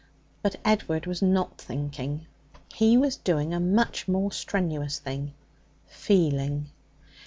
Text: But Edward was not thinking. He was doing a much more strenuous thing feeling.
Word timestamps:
But 0.41 0.55
Edward 0.65 1.05
was 1.05 1.21
not 1.21 1.59
thinking. 1.59 2.25
He 2.73 2.97
was 2.97 3.17
doing 3.17 3.53
a 3.53 3.59
much 3.59 4.07
more 4.07 4.31
strenuous 4.31 4.97
thing 4.97 5.35
feeling. 5.85 6.71